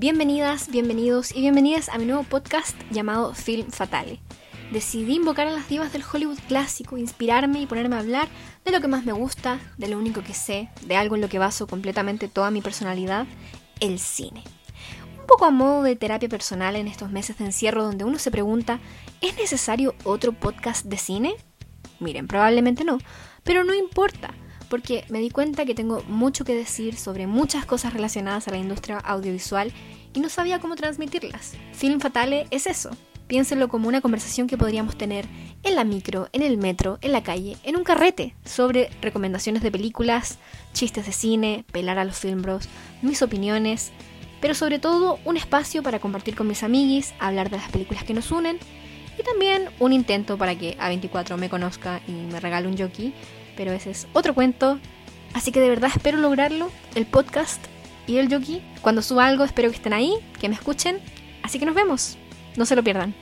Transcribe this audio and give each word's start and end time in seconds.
Bienvenidas, 0.00 0.70
bienvenidos 0.70 1.30
y 1.36 1.42
bienvenidas 1.42 1.90
a 1.90 1.98
mi 1.98 2.06
nuevo 2.06 2.22
podcast 2.22 2.74
llamado 2.90 3.34
Film 3.34 3.70
Fatale. 3.70 4.18
Decidí 4.72 5.16
invocar 5.16 5.46
a 5.46 5.50
las 5.50 5.68
divas 5.68 5.92
del 5.92 6.02
Hollywood 6.10 6.38
clásico, 6.48 6.96
inspirarme 6.96 7.60
y 7.60 7.66
ponerme 7.66 7.96
a 7.96 7.98
hablar 7.98 8.26
de 8.64 8.70
lo 8.70 8.80
que 8.80 8.88
más 8.88 9.04
me 9.04 9.12
gusta, 9.12 9.60
de 9.76 9.88
lo 9.88 9.98
único 9.98 10.22
que 10.22 10.32
sé, 10.32 10.70
de 10.86 10.96
algo 10.96 11.16
en 11.16 11.20
lo 11.20 11.28
que 11.28 11.38
baso 11.38 11.66
completamente 11.66 12.28
toda 12.28 12.50
mi 12.50 12.62
personalidad, 12.62 13.26
el 13.80 13.98
cine. 13.98 14.42
Un 15.20 15.26
poco 15.26 15.44
a 15.44 15.50
modo 15.50 15.82
de 15.82 15.96
terapia 15.96 16.30
personal 16.30 16.76
en 16.76 16.88
estos 16.88 17.10
meses 17.10 17.36
de 17.36 17.44
encierro 17.44 17.84
donde 17.84 18.04
uno 18.04 18.18
se 18.18 18.30
pregunta, 18.30 18.80
¿es 19.20 19.36
necesario 19.36 19.94
otro 20.04 20.32
podcast 20.32 20.86
de 20.86 20.96
cine? 20.96 21.34
Miren, 21.98 22.26
probablemente 22.26 22.84
no, 22.84 22.96
pero 23.44 23.64
no 23.64 23.74
importa 23.74 24.32
porque 24.70 25.04
me 25.08 25.18
di 25.18 25.28
cuenta 25.28 25.66
que 25.66 25.74
tengo 25.74 26.02
mucho 26.08 26.44
que 26.44 26.54
decir 26.54 26.96
sobre 26.96 27.26
muchas 27.26 27.66
cosas 27.66 27.92
relacionadas 27.92 28.48
a 28.48 28.52
la 28.52 28.56
industria 28.56 28.98
audiovisual 28.98 29.72
y 30.14 30.20
no 30.20 30.30
sabía 30.30 30.60
cómo 30.60 30.76
transmitirlas. 30.76 31.54
Film 31.72 32.00
Fatale 32.00 32.46
es 32.50 32.66
eso. 32.66 32.90
Piénsenlo 33.26 33.68
como 33.68 33.88
una 33.88 34.00
conversación 34.00 34.46
que 34.46 34.56
podríamos 34.56 34.96
tener 34.96 35.26
en 35.62 35.74
la 35.74 35.84
micro, 35.84 36.28
en 36.32 36.42
el 36.42 36.56
metro, 36.56 36.98
en 37.02 37.12
la 37.12 37.22
calle, 37.22 37.56
en 37.64 37.76
un 37.76 37.84
carrete, 37.84 38.34
sobre 38.44 38.90
recomendaciones 39.02 39.62
de 39.62 39.70
películas, 39.70 40.38
chistes 40.72 41.06
de 41.06 41.12
cine, 41.12 41.64
pelar 41.70 41.98
a 41.98 42.04
los 42.04 42.18
filmbros, 42.18 42.68
mis 43.02 43.22
opiniones, 43.22 43.92
pero 44.40 44.54
sobre 44.54 44.78
todo 44.78 45.18
un 45.24 45.36
espacio 45.36 45.82
para 45.82 45.98
compartir 45.98 46.34
con 46.34 46.48
mis 46.48 46.62
amiguis, 46.62 47.12
hablar 47.18 47.50
de 47.50 47.58
las 47.58 47.70
películas 47.70 48.04
que 48.04 48.14
nos 48.14 48.30
unen 48.30 48.58
y 49.18 49.22
también 49.22 49.68
un 49.78 49.92
intento 49.92 50.38
para 50.38 50.56
que 50.56 50.76
A24 50.78 51.36
me 51.36 51.50
conozca 51.50 52.00
y 52.08 52.12
me 52.12 52.40
regale 52.40 52.66
un 52.66 52.78
jockey 52.78 53.12
pero 53.56 53.72
ese 53.72 53.90
es 53.90 54.06
otro 54.12 54.34
cuento. 54.34 54.78
Así 55.34 55.52
que 55.52 55.60
de 55.60 55.68
verdad 55.68 55.90
espero 55.94 56.18
lograrlo, 56.18 56.70
el 56.94 57.06
podcast 57.06 57.64
y 58.06 58.16
el 58.18 58.28
yogi. 58.28 58.62
Cuando 58.82 59.02
suba 59.02 59.26
algo 59.26 59.44
espero 59.44 59.70
que 59.70 59.76
estén 59.76 59.92
ahí, 59.92 60.14
que 60.40 60.48
me 60.48 60.54
escuchen. 60.54 60.98
Así 61.42 61.58
que 61.58 61.66
nos 61.66 61.74
vemos. 61.74 62.16
No 62.56 62.66
se 62.66 62.76
lo 62.76 62.82
pierdan. 62.82 63.14